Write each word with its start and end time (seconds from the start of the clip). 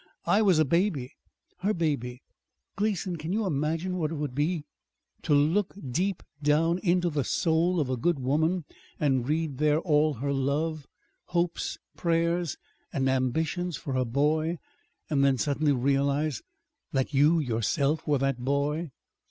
I 0.25 0.41
was 0.41 0.57
a 0.57 0.65
baby 0.65 1.11
her 1.59 1.75
baby. 1.75 2.23
Gleason, 2.75 3.17
can 3.17 3.31
you 3.33 3.45
imagine 3.45 3.97
what 3.99 4.09
it 4.09 4.15
would 4.15 4.33
be 4.33 4.65
to 5.21 5.35
look 5.35 5.75
deep 5.91 6.23
down 6.41 6.79
into 6.79 7.11
the 7.11 7.23
soul 7.23 7.79
of 7.79 7.87
a 7.87 7.97
good 7.97 8.17
woman 8.17 8.65
and 8.99 9.29
read 9.29 9.59
there 9.59 9.77
all 9.79 10.15
her 10.15 10.33
love, 10.33 10.87
hopes, 11.25 11.77
prayers, 11.95 12.57
and 12.91 13.07
ambitions 13.07 13.77
for 13.77 13.93
her 13.93 14.03
boy 14.05 14.57
and 15.07 15.23
then 15.23 15.37
suddenly 15.37 15.71
realize 15.71 16.41
that 16.91 17.13
you 17.13 17.39
yourself 17.39 18.07
were 18.07 18.17
that 18.17 18.39
boy?" 18.39 18.89